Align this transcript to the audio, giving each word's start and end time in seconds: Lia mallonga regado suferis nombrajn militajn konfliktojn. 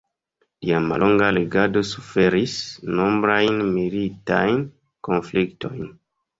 Lia 0.69 0.79
mallonga 0.91 1.27
regado 1.37 1.83
suferis 1.91 2.57
nombrajn 3.01 3.63
militajn 3.77 4.67
konfliktojn. 5.11 5.97